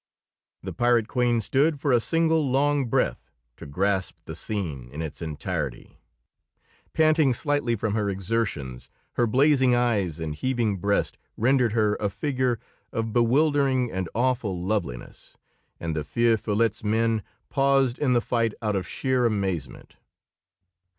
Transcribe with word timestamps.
The 0.63 0.73
pirate 0.73 1.07
queen 1.07 1.41
stood 1.41 1.79
for 1.79 1.91
a 1.91 1.99
single 1.99 2.49
long 2.49 2.85
breath 2.87 3.29
to 3.57 3.67
grasp 3.67 4.15
the 4.25 4.33
scene 4.33 4.89
in 4.91 4.99
its 4.99 5.21
entirety. 5.21 5.99
Panting 6.91 7.35
slightly 7.35 7.75
from 7.75 7.93
her 7.93 8.09
exertions, 8.09 8.89
her 9.13 9.27
blazing 9.27 9.75
eyes 9.75 10.19
and 10.19 10.33
heaving 10.33 10.77
breast 10.77 11.19
rendered 11.37 11.73
her 11.73 11.95
a 11.99 12.09
figure 12.09 12.59
of 12.91 13.13
bewildering 13.13 13.91
and 13.91 14.09
awful 14.15 14.63
loveliness; 14.65 15.37
and 15.79 15.95
the 15.95 16.03
Feu 16.03 16.35
Follette's 16.35 16.83
men 16.83 17.21
paused 17.49 17.99
in 17.99 18.13
the 18.13 18.21
fight 18.21 18.55
out 18.59 18.75
of 18.75 18.87
sheer 18.87 19.27
amazement. 19.27 19.97